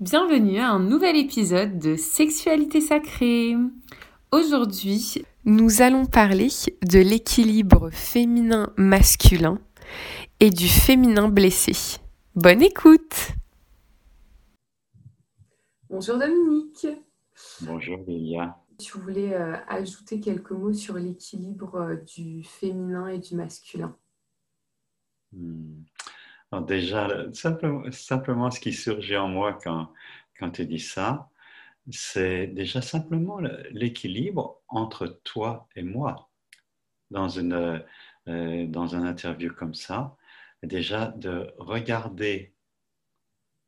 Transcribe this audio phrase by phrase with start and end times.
[0.00, 3.54] Bienvenue à un nouvel épisode de Sexualité sacrée.
[4.32, 6.48] Aujourd'hui, nous allons parler
[6.80, 9.58] de l'équilibre féminin-masculin
[10.40, 12.00] et du féminin blessé.
[12.34, 13.32] Bonne écoute
[15.90, 16.86] Bonjour Dominique.
[17.60, 18.56] Bonjour Lilia.
[18.78, 23.94] Tu voulais euh, ajouter quelques mots sur l'équilibre euh, du féminin et du masculin.
[25.34, 25.82] Hmm
[26.58, 29.92] déjà, simplement, simplement, ce qui surgit en moi quand,
[30.38, 31.30] quand tu dis ça,
[31.90, 33.40] c'est déjà simplement
[33.70, 36.30] l'équilibre entre toi et moi
[37.10, 37.82] dans, une,
[38.28, 40.16] euh, dans un interview comme ça.
[40.62, 42.54] Déjà de regarder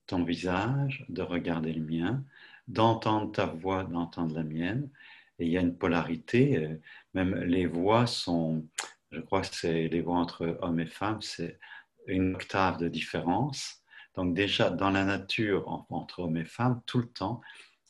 [0.06, 2.24] ton visage, de regarder le mien,
[2.68, 4.90] d'entendre ta voix, d'entendre la mienne.
[5.38, 6.80] Et il y a une polarité, euh,
[7.14, 8.66] même les voix sont,
[9.10, 11.58] je crois que c'est les voix entre hommes et femmes, c'est
[12.06, 13.82] une octave de différence.
[14.14, 17.40] Donc déjà, dans la nature, entre hommes et femmes, tout le temps,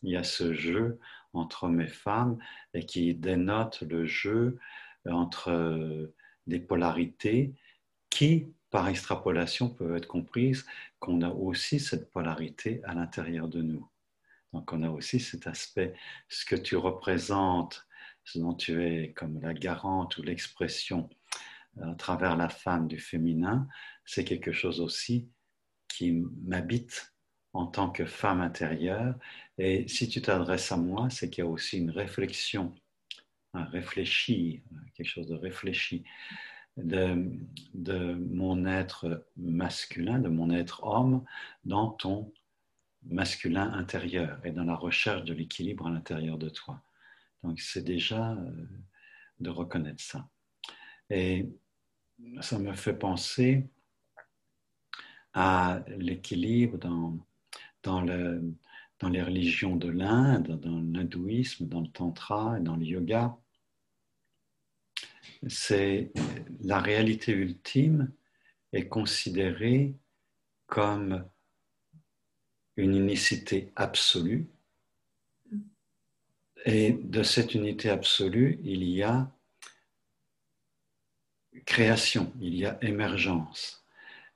[0.02, 0.98] il y a ce jeu
[1.32, 2.38] entre hommes et femmes
[2.74, 4.58] et qui dénote le jeu
[5.08, 6.14] entre euh,
[6.46, 7.54] des polarités
[8.10, 10.66] qui, par extrapolation, peuvent être comprises
[10.98, 13.88] qu'on a aussi cette polarité à l'intérieur de nous.
[14.52, 15.94] Donc on a aussi cet aspect,
[16.28, 17.86] ce que tu représentes,
[18.24, 21.08] ce dont tu es comme la garante ou l'expression
[21.80, 23.66] à travers la femme du féminin,
[24.04, 25.28] c'est quelque chose aussi
[25.88, 27.14] qui m'habite
[27.52, 29.14] en tant que femme intérieure.
[29.58, 32.74] Et si tu t'adresses à moi, c'est qu'il y a aussi une réflexion,
[33.52, 34.62] un réfléchi,
[34.94, 36.04] quelque chose de réfléchi
[36.76, 37.30] de,
[37.74, 41.24] de mon être masculin, de mon être homme
[41.64, 42.32] dans ton
[43.04, 46.82] masculin intérieur et dans la recherche de l'équilibre à l'intérieur de toi.
[47.42, 48.66] Donc c'est déjà euh,
[49.40, 50.28] de reconnaître ça.
[51.10, 51.48] Et
[52.40, 53.68] ça me fait penser
[55.34, 57.18] à l'équilibre dans,
[57.82, 58.42] dans, le,
[59.00, 63.36] dans, les religions de l'Inde, dans l'hindouisme, dans le tantra dans le yoga.
[65.48, 66.12] C'est
[66.60, 68.12] la réalité ultime
[68.72, 69.94] est considérée
[70.66, 71.24] comme
[72.76, 74.48] une unicité absolue.
[76.64, 79.30] Et de cette unité absolue, il y a
[81.66, 83.81] création, il y a émergence.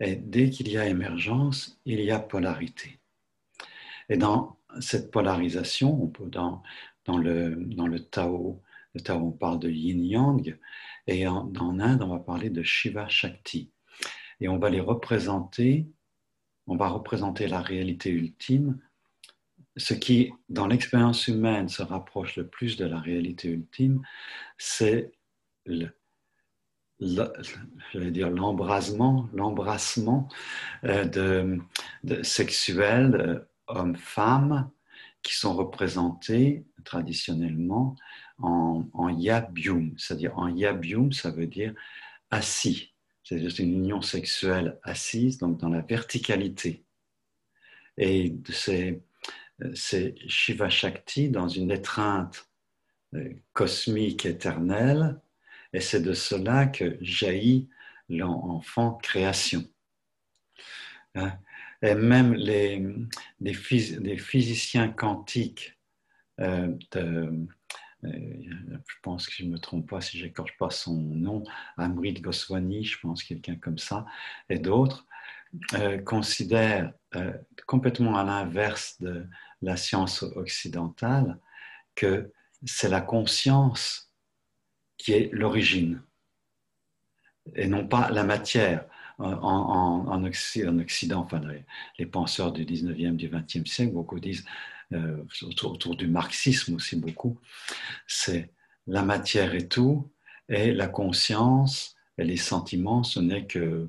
[0.00, 3.00] Et dès qu'il y a émergence, il y a polarité.
[4.08, 6.62] Et dans cette polarisation, dans,
[7.18, 8.62] le, Tao,
[9.08, 10.58] on parle de yin-yang,
[11.06, 13.70] et en, en Inde, on va parler de Shiva Shakti.
[14.40, 15.86] Et on va les représenter,
[16.66, 18.78] on va représenter la réalité ultime.
[19.76, 24.02] Ce qui, dans l'expérience humaine, se rapproche le plus de la réalité ultime,
[24.58, 25.12] c'est
[25.64, 25.95] le,
[27.94, 30.28] l'embrasement, l'embrassement
[30.84, 31.04] euh,
[32.04, 34.70] de, sexuel euh, hommes-femmes
[35.22, 37.96] qui sont représentés traditionnellement
[38.38, 41.74] en, en yabyum, c'est-à-dire en yabyum, ça veut dire
[42.30, 42.92] assis,
[43.24, 46.84] c'est une union sexuelle assise, donc dans la verticalité.
[47.98, 49.02] Et c'est,
[49.74, 52.48] c'est Shiva Shakti dans une étreinte
[53.14, 55.20] euh, cosmique éternelle
[55.72, 57.68] et c'est de cela que jaillit
[58.08, 59.64] l'enfant création.
[61.14, 61.38] Hein?
[61.82, 65.78] Et même les, physiciens quantiques,
[66.40, 67.46] euh, euh,
[68.02, 71.44] je pense que je ne me trompe pas si j'écorche pas son nom,
[71.76, 74.06] Amrit Goswami, je pense quelqu'un comme ça,
[74.48, 75.06] et d'autres,
[75.74, 76.92] euh, considèrent
[77.66, 79.26] complètement à l'inverse de
[79.62, 81.38] la science occidentale
[81.94, 82.30] que
[82.66, 84.12] c'est la conscience
[84.98, 86.02] qui est l'origine,
[87.54, 88.86] et non pas la matière.
[89.18, 91.26] En, en, Occident,
[91.98, 94.44] les, penseurs du 19e, du 20e siècle, beaucoup disent,
[94.92, 97.40] euh, autour, du marxisme aussi beaucoup,
[98.06, 98.52] c'est
[98.86, 100.12] la matière et tout,
[100.50, 103.88] et la conscience et les sentiments, ce n'est que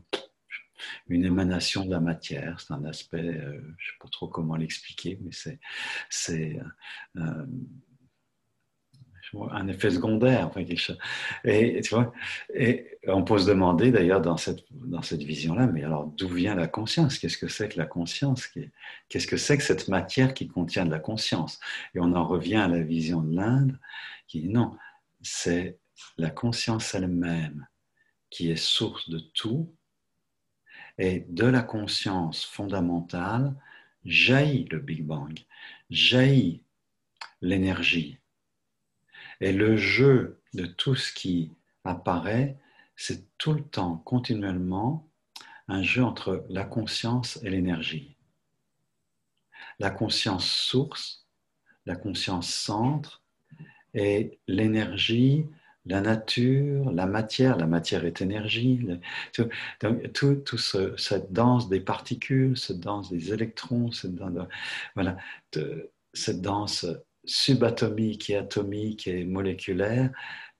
[1.07, 2.59] une émanation de la matière.
[2.59, 5.31] C'est un aspect, euh, je ne sais pas trop comment l'expliquer, mais
[6.09, 6.59] c'est
[7.17, 7.45] euh,
[9.51, 10.49] un effet secondaire.
[11.43, 12.13] Et, tu vois,
[12.53, 16.55] et on peut se demander d'ailleurs dans cette, dans cette vision-là, mais alors d'où vient
[16.55, 17.19] la conscience?
[17.19, 18.47] Qu'est-ce que c'est que la conscience
[19.09, 21.59] Qu'est-ce que c'est que cette matière qui contient de la conscience?
[21.95, 23.79] Et on en revient à la vision de l'Inde
[24.27, 24.75] qui dit non,
[25.21, 25.77] c'est
[26.17, 27.67] la conscience elle-même
[28.29, 29.73] qui est source de tout.
[30.99, 33.55] Et de la conscience fondamentale
[34.03, 35.37] jaillit le Big Bang,
[35.89, 36.63] jaillit
[37.41, 38.17] l'énergie,
[39.41, 41.51] et le jeu de tout ce qui
[41.83, 42.57] apparaît,
[42.95, 45.07] c'est tout le temps, continuellement,
[45.67, 48.15] un jeu entre la conscience et l'énergie.
[49.79, 51.27] la conscience source,
[51.85, 53.21] la conscience centre
[53.93, 55.45] et l'énergie,
[55.85, 58.87] la nature, la matière, la matière est énergie,
[59.33, 60.57] tout, tout,
[60.97, 64.47] cette danse des particules, cette danse des électrons, cette danse,
[64.95, 65.17] voilà,
[66.13, 66.85] cette danse
[67.27, 70.11] subatomique et atomique et moléculaire,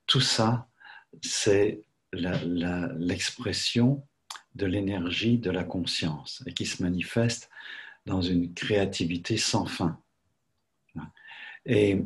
[0.05, 0.69] tout ça,
[1.21, 1.81] c'est
[2.11, 4.05] l'expression
[4.55, 7.49] de l'énergie de la conscience et qui se manifeste
[8.05, 9.99] dans une créativité sans fin.
[11.65, 12.01] Et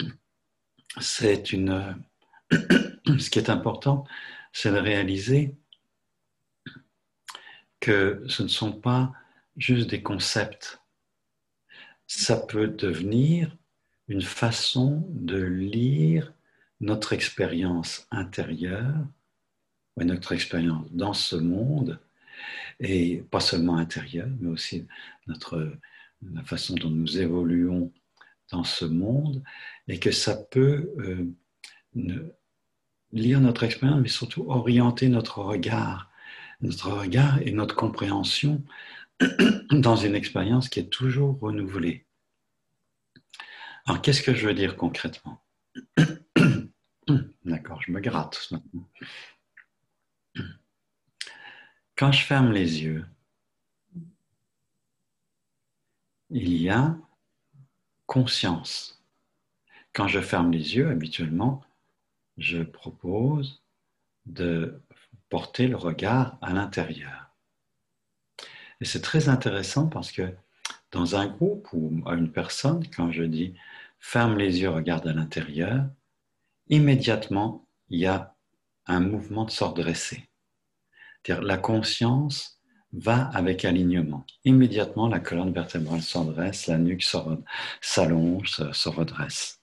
[1.00, 2.02] c'est une.
[3.18, 4.04] Ce qui est important,
[4.52, 5.56] c'est de réaliser
[7.80, 9.12] que ce ne sont pas
[9.56, 10.80] juste des concepts.
[12.06, 13.56] Ça peut devenir
[14.10, 16.34] une façon de lire
[16.80, 19.06] notre expérience intérieure,
[19.96, 22.00] ou notre expérience dans ce monde,
[22.80, 24.86] et pas seulement intérieure, mais aussi
[25.28, 25.72] notre,
[26.34, 27.92] la façon dont nous évoluons
[28.50, 29.44] dans ce monde,
[29.86, 32.26] et que ça peut euh,
[33.12, 36.10] lire notre expérience, mais surtout orienter notre regard,
[36.62, 38.60] notre regard et notre compréhension
[39.70, 42.06] dans une expérience qui est toujours renouvelée.
[43.86, 45.42] Alors, qu'est-ce que je veux dire concrètement
[47.44, 48.88] D'accord, je me gratte maintenant.
[51.96, 53.04] Quand je ferme les yeux,
[56.30, 56.96] il y a
[58.06, 59.02] conscience.
[59.92, 61.62] Quand je ferme les yeux, habituellement,
[62.38, 63.62] je propose
[64.26, 64.80] de
[65.28, 67.30] porter le regard à l'intérieur.
[68.80, 70.34] Et c'est très intéressant parce que
[70.92, 73.54] dans un groupe ou à une personne, quand je dis
[73.98, 75.84] ferme les yeux, regarde à l'intérieur,
[76.68, 78.34] immédiatement, il y a
[78.86, 80.28] un mouvement de s'ordresser.
[81.22, 82.60] C'est-à-dire la conscience
[82.92, 84.24] va avec alignement.
[84.44, 87.04] Immédiatement, la colonne vertébrale s'endresse, la nuque
[87.80, 89.60] s'allonge, se, redresse.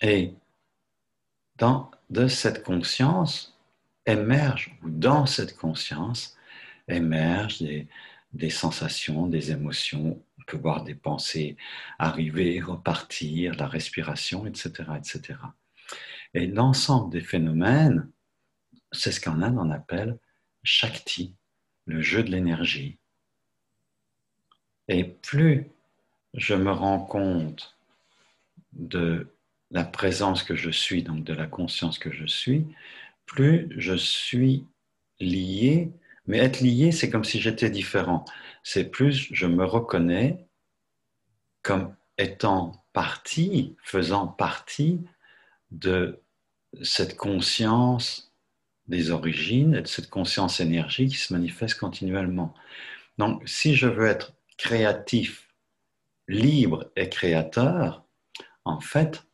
[0.00, 0.34] Et
[1.56, 3.56] dans, de cette conscience
[4.04, 6.36] émerge, ou dans cette conscience,
[6.88, 7.86] émergent des,
[8.32, 11.56] des sensations, des émotions, on peut voir des pensées
[11.98, 14.90] arriver, repartir, la respiration, etc.
[14.96, 15.38] etc.
[16.34, 18.10] Et l'ensemble des phénomènes,
[18.90, 20.18] c'est ce qu'en Inde on appelle
[20.62, 21.34] Shakti,
[21.86, 22.98] le jeu de l'énergie.
[24.88, 25.70] Et plus
[26.34, 27.76] je me rends compte
[28.72, 29.28] de
[29.70, 32.66] la présence que je suis, donc de la conscience que je suis,
[33.26, 34.66] plus je suis
[35.20, 35.92] lié
[36.26, 38.24] mais être lié, c'est comme si j'étais différent.
[38.62, 40.46] C'est plus je me reconnais
[41.62, 45.00] comme étant partie, faisant partie
[45.70, 46.22] de
[46.82, 48.32] cette conscience
[48.88, 52.54] des origines et de cette conscience énergie qui se manifeste continuellement.
[53.18, 55.48] Donc, si je veux être créatif,
[56.28, 58.04] libre et créateur,
[58.64, 59.24] en fait,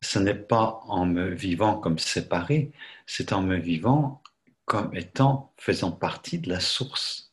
[0.00, 2.72] ce n'est pas en me vivant comme séparé,
[3.06, 4.21] c'est en me vivant
[4.64, 7.32] comme étant, faisant partie de la source.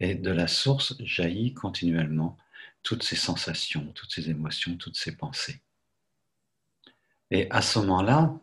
[0.00, 2.36] Et de la source jaillit continuellement
[2.82, 5.60] toutes ces sensations, toutes ces émotions, toutes ces pensées.
[7.30, 8.34] Et à ce moment-là,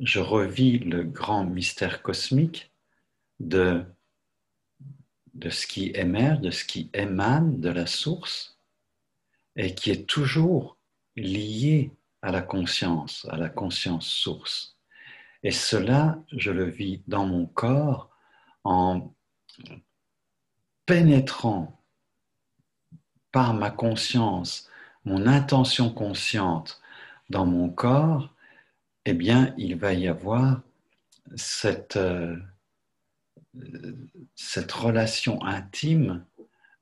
[0.00, 2.72] je revis le grand mystère cosmique
[3.38, 3.84] de,
[5.34, 8.58] de ce qui émerge, de ce qui émane de la source
[9.56, 10.78] et qui est toujours
[11.16, 11.92] lié
[12.22, 14.76] à la conscience, à la conscience source.
[15.42, 18.10] Et cela, je le vis dans mon corps
[18.64, 19.14] en
[20.86, 21.80] pénétrant
[23.32, 24.68] par ma conscience,
[25.04, 26.80] mon intention consciente
[27.30, 28.34] dans mon corps,
[29.06, 30.60] eh bien, il va y avoir
[31.36, 32.36] cette, euh,
[34.34, 36.24] cette relation intime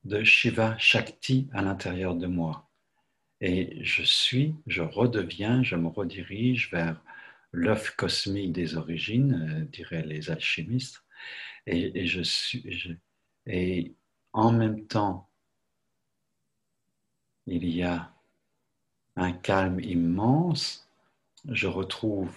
[0.05, 2.69] de Shiva Shakti à l'intérieur de moi.
[3.41, 7.01] Et je suis, je redeviens, je me redirige vers
[7.53, 11.03] l'œuf cosmique des origines, euh, diraient les alchimistes,
[11.67, 11.93] et,
[14.33, 15.29] en même temps,
[17.47, 18.13] il y a
[19.17, 20.89] un calme immense,
[21.49, 22.35] je retrouve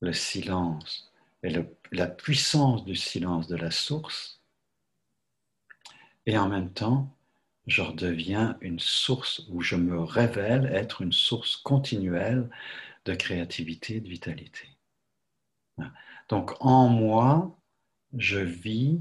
[0.00, 1.12] le silence
[1.42, 1.50] et
[1.92, 4.40] la puissance du silence de la source,
[6.26, 7.14] et en même temps,
[7.66, 12.50] je redeviens une source où je me révèle être une source continuelle
[13.08, 14.68] de créativité, de vitalité.
[16.28, 17.56] Donc en moi,
[18.16, 19.00] je vis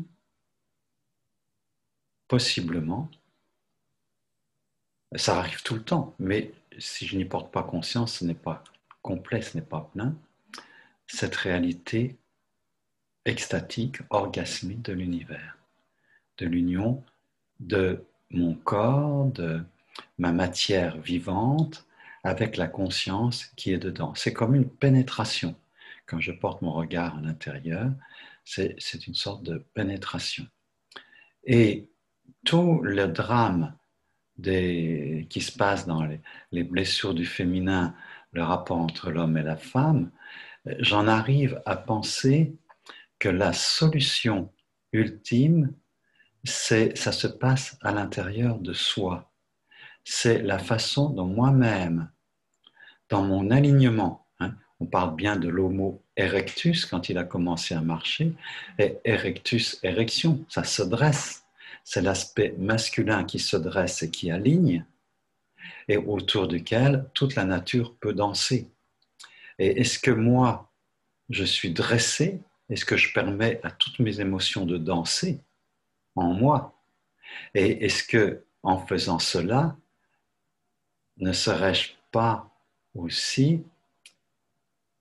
[2.30, 3.10] possiblement,
[5.16, 8.64] ça arrive tout le temps, mais si je n'y porte pas conscience, ce n'est pas
[9.02, 10.16] complet, ce n'est pas plein,
[11.08, 12.18] cette réalité
[13.26, 15.58] extatique, orgasmique de l'univers,
[16.38, 17.04] de l'union
[17.60, 19.64] de mon corps, de
[20.18, 21.87] ma matière vivante,
[22.28, 24.14] avec la conscience qui est dedans.
[24.14, 25.56] C'est comme une pénétration.
[26.06, 27.90] Quand je porte mon regard à l'intérieur,
[28.44, 30.46] c'est une sorte de pénétration.
[31.46, 31.90] Et
[32.46, 33.78] tout le drame
[34.44, 36.20] qui se passe dans les,
[36.52, 37.96] les blessures du féminin,
[38.34, 40.12] le rapport entre l'homme et la femme,
[40.80, 42.58] j'en arrive à penser
[43.20, 44.52] que la solution
[44.92, 45.74] ultime,
[46.44, 49.32] ça se passe à l'intérieur de soi.
[50.04, 52.12] C'est la façon dont moi-même,
[53.10, 57.82] dans mon alignement, hein, on parle bien de l'homo erectus quand il a commencé à
[57.82, 58.34] marcher,
[58.80, 61.46] et erectus, érection, ça se dresse.
[61.84, 64.86] C'est l'aspect masculin qui se dresse et qui aligne,
[65.88, 68.70] et autour duquel toute la nature peut danser.
[69.58, 70.72] Et est-ce que moi,
[71.30, 72.42] je suis dressé?
[72.70, 75.40] Est-ce que je permets à toutes mes émotions de danser
[76.16, 76.78] en moi?
[77.54, 79.78] Et est-ce que, en faisant cela,
[81.18, 82.57] ne serais-je pas
[82.98, 83.63] aussi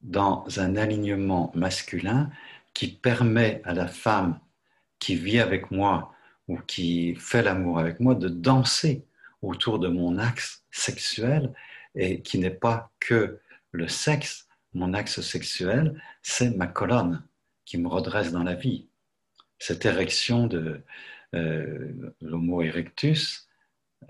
[0.01, 2.31] dans un alignement masculin
[2.75, 4.39] qui permet à la femme
[4.99, 6.15] qui vit avec moi
[6.49, 9.05] ou qui fait l'amour avec moi de danser
[9.43, 11.53] autour de mon axe sexuel
[11.95, 13.41] et qui n'est pas que
[13.73, 17.23] le sexe, mon axe sexuel, c'est ma colonne
[17.65, 18.89] qui me redresse dans la vie.
[19.59, 20.83] Cette érection de
[21.35, 23.49] euh, l'homo erectus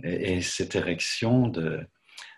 [0.03, 1.87] et, cette érection de,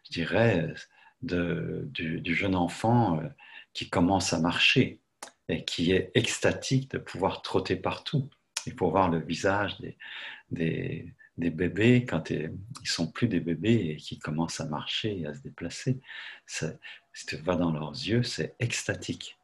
[0.04, 0.74] je dirais,
[1.22, 3.28] de, du, jeune enfant euh,
[3.72, 5.00] qui commence à marcher
[5.48, 8.28] et qui est extatique de pouvoir trotter partout
[8.66, 12.50] et pour voir le visage des, des, bébés quand ils
[12.84, 16.00] sont plus des bébés et qui commencent à marcher et à se déplacer.
[16.46, 19.38] si tu vas dans leurs yeux, c'est extatique.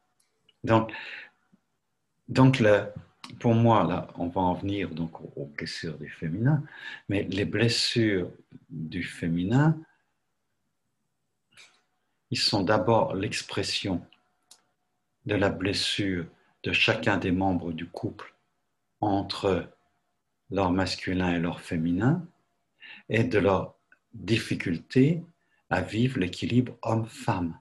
[0.63, 0.91] Donc,
[2.27, 2.61] donc
[3.39, 6.63] pour moi, là, on va en venir donc aux blessures du féminin,
[7.09, 8.31] mais les blessures
[8.69, 9.77] du féminin,
[12.35, 14.01] ils sont d'abord l'expression
[15.25, 16.25] de la blessure
[16.63, 18.35] de chacun des membres du couple
[18.99, 19.69] entre
[20.49, 22.27] leur masculin et leur féminin
[23.07, 23.75] et de leur
[24.13, 25.23] difficulté
[25.69, 27.57] à vivre l'équilibre homme-femme.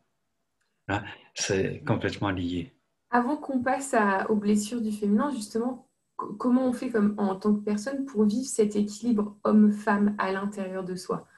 [0.89, 1.05] Hein,
[1.35, 2.73] c'est complètement lié.
[3.11, 3.95] Avant qu'on passe
[4.29, 8.49] aux blessures du féminin, justement, comment on fait comme, en tant que personne pour vivre
[8.49, 11.29] cet équilibre homme-femme à l'intérieur de soi?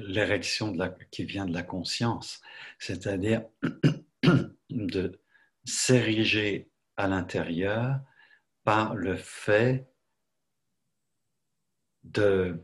[0.00, 0.72] L'érection
[1.10, 2.40] qui vient de la conscience,
[2.78, 3.44] c'est-à-dire
[4.70, 5.20] de
[5.64, 8.00] s'ériger à l'intérieur
[8.62, 9.88] par le fait
[12.04, 12.60] de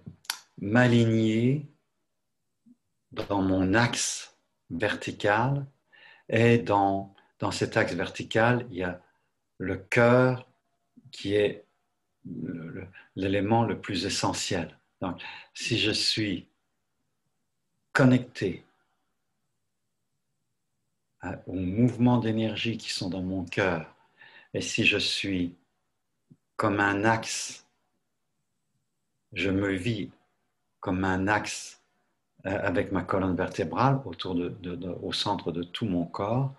[0.59, 1.69] m'aligner
[3.13, 4.37] dans mon axe
[4.71, 5.67] vertical
[6.29, 9.03] et dans, dans cet axe vertical, il y a
[9.59, 10.49] le cœur
[11.11, 11.67] qui est
[13.17, 14.79] l'élément le, plus essentiel.
[15.01, 15.23] Donc,
[15.55, 16.47] si je suis
[17.93, 18.65] connecté
[21.47, 23.95] aux mouvements d'énergie qui sont dans mon cœur,
[24.55, 25.55] et si je suis
[26.57, 27.67] comme un axe,
[29.33, 30.11] je me vis
[30.81, 31.81] comme un axe
[32.47, 34.37] euh, avec ma colonne vertébrale autour
[35.03, 36.55] au centre de tout mon corps.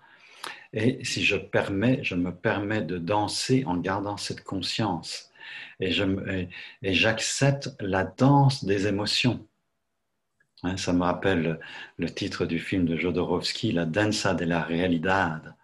[0.72, 5.31] Et si je permets, je me permets de danser en gardant cette conscience.
[5.80, 5.92] Et,
[6.82, 9.46] j'accepte la danse des émotions.
[10.62, 11.58] Hein, ça me rappelle
[11.98, 15.56] le titre du film de Jodorowsky, La danza de la realidad,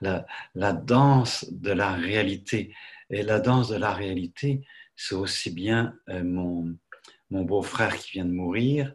[0.00, 2.74] la, la danse de la réalité.
[3.10, 6.76] Et la danse de la réalité, c'est aussi bien euh, mon,
[7.30, 8.94] mon beau-frère qui vient de mourir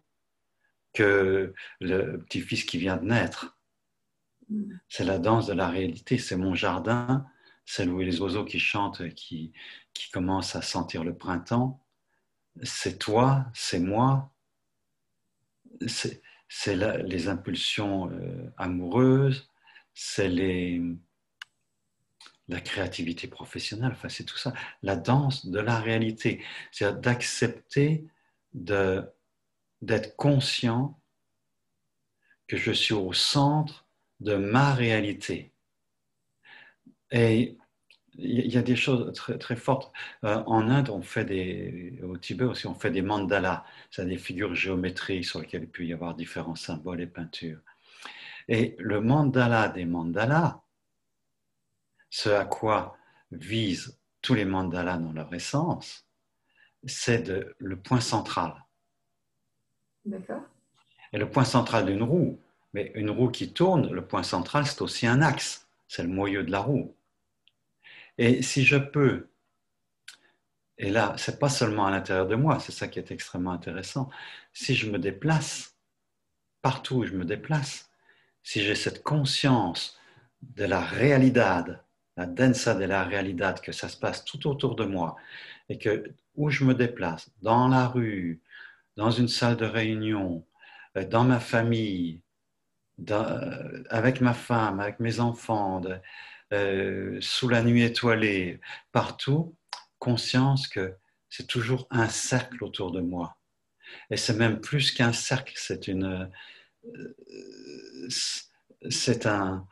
[0.93, 3.57] que le petit-fils qui vient de naître.
[4.89, 7.25] C'est la danse de la réalité, c'est mon jardin,
[7.65, 9.53] c'est où les oiseaux qui chantent, qui,
[9.93, 11.83] qui commencent à sentir le printemps.
[12.63, 14.33] C'est toi, c'est moi,
[15.87, 16.21] c'est
[16.75, 19.49] les impulsions euh, amoureuses,
[19.93, 20.29] c'est
[22.47, 24.53] la créativité professionnelle, enfin c'est tout ça,
[24.83, 28.05] la danse de la réalité, c'est-à-dire d'accepter
[28.53, 30.99] d'être conscient
[32.47, 33.85] que je suis au centre
[34.19, 35.53] de ma réalité.
[37.11, 37.57] Et
[38.15, 39.91] il y a des choses très, très fortes.
[40.23, 44.17] Euh, en Inde, on fait des, au Tibet aussi, on fait des mandalas, c'est des
[44.17, 47.59] figures géométriques sur lesquelles il peut y avoir différents symboles et peintures.
[48.47, 50.61] Et le mandala des mandalas,
[52.09, 52.97] ce à quoi
[53.31, 56.05] visent tous les mandalas dans leur essence,
[56.85, 58.53] c'est le point central.
[60.05, 60.41] D'accord.
[61.13, 62.39] Et le point central d'une roue,
[62.73, 66.43] mais une roue qui tourne, le point central, c'est aussi un axe, c'est le moyeu
[66.43, 66.95] de la roue.
[68.21, 69.31] Et si je peux,
[70.77, 74.11] et là, c'est pas seulement à l'intérieur de moi, c'est ça qui est extrêmement intéressant.
[74.53, 75.75] Si je me déplace,
[76.61, 77.89] partout où je me déplace,
[78.43, 79.99] si j'ai cette conscience
[80.43, 81.39] de la réalité,
[82.15, 85.15] la densa de la réalité, que ça se passe tout autour de moi,
[85.67, 86.03] et que
[86.35, 88.39] où je me déplace, dans la rue,
[88.97, 90.45] dans une salle de réunion,
[90.95, 92.21] euh, dans ma famille,
[93.09, 95.81] euh, avec ma femme, avec mes enfants,
[96.53, 98.59] euh, sous la nuit étoilée,
[98.91, 99.55] partout,
[99.99, 100.95] conscience que
[101.29, 103.37] c'est toujours un cercle autour de moi.
[104.09, 106.29] Et c'est même plus qu'un cercle, c'est une,
[108.89, 109.67] c'est un,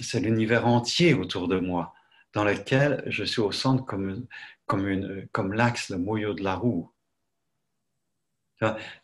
[0.00, 1.94] c'est l'univers entier autour de moi,
[2.32, 4.26] dans lequel je suis au centre comme,
[4.66, 6.90] comme, une, comme l'axe, le moyau de la roue.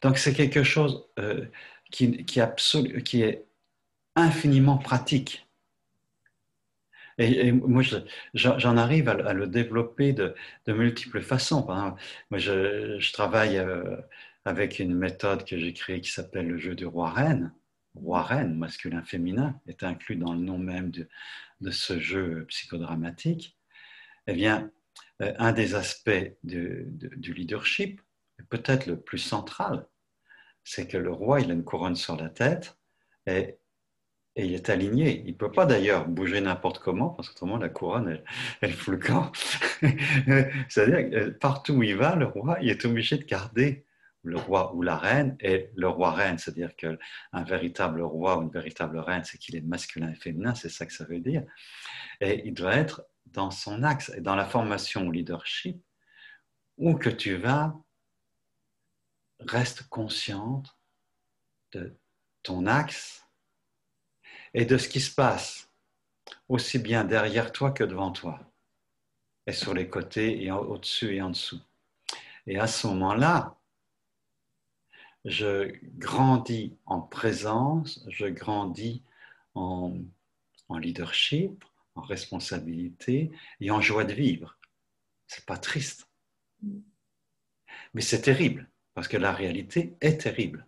[0.02, 1.46] Donc c'est quelque chose euh,
[1.90, 2.40] qui, qui,
[3.04, 3.46] qui, est
[4.14, 5.47] infiniment pratique.
[7.18, 7.82] Et, moi,
[8.34, 10.34] j'en arrive à, le développer de,
[10.66, 11.66] multiples façons.
[11.66, 13.96] moi, je, travaille euh,
[14.44, 17.52] avec une méthode que j'ai créée qui s'appelle le jeu du roi-reine.
[17.94, 21.08] Roi-reine, masculin-féminin, est inclus dans le nom même de,
[21.60, 23.58] de ce jeu psychodramatique.
[24.28, 24.70] Eh bien,
[25.22, 26.86] euh, un des aspects du
[27.20, 28.00] leadership,
[28.48, 29.86] peut-être le plus central,
[30.64, 32.78] c'est que le roi, il a une couronne sur la tête
[33.26, 33.57] et,
[34.46, 35.22] il est aligné.
[35.26, 38.24] Il ne peut pas d'ailleurs bouger n'importe comment, parce qu'autrement la couronne, elle,
[38.60, 39.32] elle fout le camp.
[40.68, 43.84] C'est-à-dire que partout où il va, le roi, il est obligé de garder
[44.22, 46.98] le roi ou la reine et le roi-reine, c'est-à-dire qu'un
[47.44, 50.92] véritable roi ou une véritable reine, c'est qu'il est masculin et féminin, c'est ça que
[50.92, 51.44] ça veut dire.
[52.20, 55.82] Et il doit être dans son axe et dans la formation au leadership,
[56.76, 57.74] où que tu vas,
[59.40, 60.76] reste consciente
[61.72, 61.96] de
[62.42, 63.27] ton axe
[64.54, 65.68] et de ce qui se passe,
[66.48, 68.40] aussi bien derrière toi que devant toi,
[69.46, 71.60] et sur les côtés et au-dessus et en dessous.
[72.46, 73.56] Et à ce moment-là,
[75.24, 79.02] je grandis en présence, je grandis
[79.54, 79.98] en,
[80.68, 83.30] en leadership, en responsabilité
[83.60, 84.56] et en joie de vivre.
[85.26, 86.08] C'est pas triste.
[87.94, 90.67] Mais c'est terrible, parce que la réalité est terrible.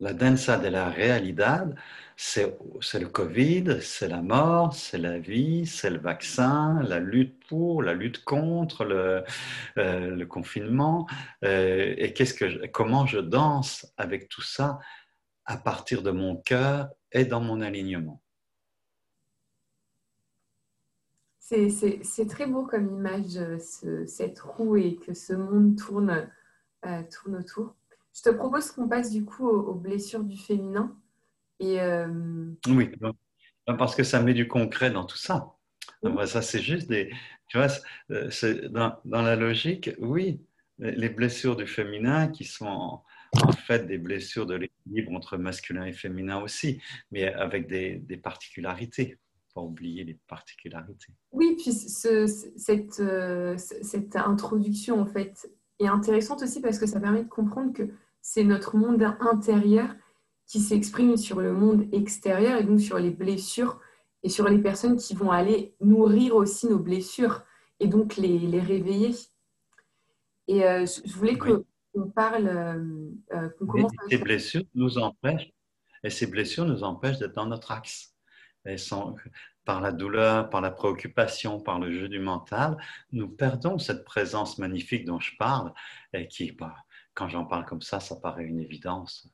[0.00, 1.74] La densa de la realidad,
[2.16, 2.46] c'est
[3.00, 7.94] le Covid, c'est la mort, c'est la vie, c'est le vaccin, la lutte pour, la
[7.94, 9.24] lutte contre le,
[9.76, 11.08] euh, confinement.
[11.44, 14.78] Euh, et qu'est-ce que comment je danse avec tout ça
[15.44, 18.22] à partir de mon cœur et dans mon alignement?
[21.40, 26.30] C'est très beau comme image, ce, cette roue et que ce monde tourne,
[26.84, 27.77] euh, tourne autour.
[28.18, 30.96] Je te propose qu'on passe du coup aux, blessures du féminin.
[31.60, 32.90] Et, euh, Oui,
[33.66, 35.54] parce que ça met du concret dans tout ça.
[36.26, 37.10] ça, c'est juste des.
[37.48, 37.68] Tu vois,
[38.10, 40.40] euh, dans, dans, la logique, oui,
[40.78, 43.04] les blessures du féminin qui sont en,
[43.42, 48.16] en fait des blessures de l'équilibre entre masculin et féminin aussi, mais avec des, des
[48.16, 49.18] particularités
[49.62, 51.12] oublier les particularités.
[51.32, 57.24] Oui, puis cette, euh, cette introduction, en fait, est intéressante aussi parce que ça permet
[57.24, 59.88] de comprendre que c'est notre monde intérieur
[60.46, 63.80] qui s'exprime sur le monde extérieur et donc sur les blessures
[64.22, 67.42] et sur les personnes qui vont aller nourrir aussi nos blessures
[67.80, 69.14] et donc les, les réveiller.
[70.48, 72.48] Et euh, je voulais qu'on parle,
[73.32, 73.92] euh, qu'on commence.
[74.08, 75.52] Ces blessures nous empêchent,
[76.02, 78.14] et ces blessures nous empêchent d'être dans notre axe
[79.64, 82.76] par la douleur, par la préoccupation, par le jeu du mental,
[83.12, 85.72] nous perdons cette présence magnifique dont je parle
[86.12, 86.74] et qui, bah,
[87.18, 89.28] quand j'en parle comme ça, ça paraît une évidence.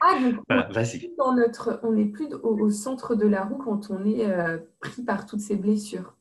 [0.00, 0.42] Ah, donc
[1.18, 5.02] on notre, on n'est plus au, centre de la roue quand on est euh, pris
[5.02, 6.16] par toutes ces blessures.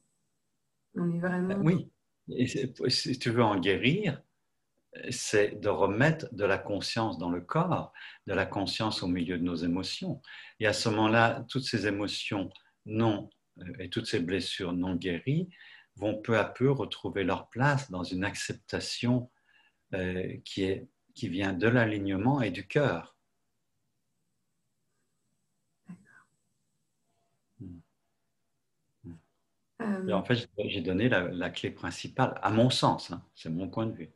[0.95, 1.55] On est vraiment.
[1.63, 1.89] Oui,
[2.27, 4.21] et si tu veux en guérir,
[5.09, 7.93] c'est de remettre de la conscience dans le corps,
[8.27, 10.21] de la conscience au milieu de nos émotions.
[10.59, 12.49] Et à ce moment-là, toutes ces émotions
[12.85, 15.49] non euh, et toutes ces blessures non guéries
[15.95, 19.29] vont peu à peu retrouver leur place dans une acceptation
[19.93, 23.15] euh, qui, est, qui vient de l'alignement et du cœur.
[29.79, 30.11] Hmm.
[30.11, 33.93] en fait, j'ai donné la, clé principale, à mon sens, hein, c'est mon point de
[33.93, 34.11] vue.